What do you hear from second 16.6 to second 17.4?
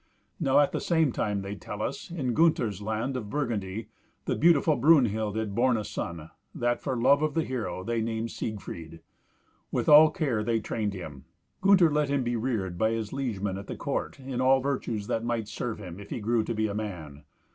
a man.